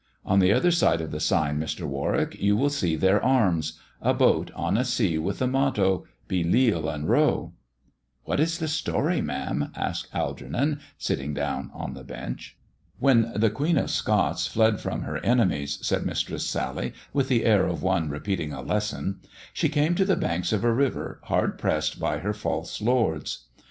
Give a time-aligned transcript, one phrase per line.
[0.25, 1.83] On the other side of the sign, Mr.
[1.85, 6.43] Warwick, you will see their arms; a boat on a sea with the motto' Be
[6.43, 7.53] Leal and Row.'
[8.25, 12.57] ""What is the story, ma'am 1" asked Algernon, sitting down on the bench."
[12.99, 17.67] When the Queen of Scots fled from her enemies," said Mistress Sally, with the air
[17.67, 19.19] of one repeating a lesson,"
[19.53, 23.45] she came to the banks of a river hard pressed by her false lords.